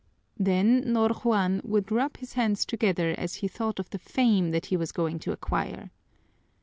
Then 0.39 0.83
Ñor 0.85 1.11
Juan 1.17 1.61
would 1.63 1.91
rub 1.91 2.17
his 2.17 2.33
hands 2.33 2.65
together 2.65 3.13
as 3.19 3.35
he 3.35 3.47
thought 3.47 3.77
of 3.77 3.91
the 3.91 3.99
fame 3.99 4.49
that 4.49 4.65
he 4.65 4.75
was 4.75 4.91
going 4.91 5.19
to 5.19 5.31
acquire. 5.31 5.91